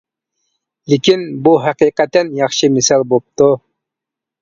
[0.93, 3.55] لېكىن بۇ ھەقىقەتەن ياخشى مىسال بوپتۇ.